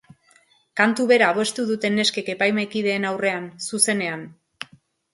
[0.81, 4.29] Kantu bera abestu dute neskek epaimahaikideen aurrean, zuzenean.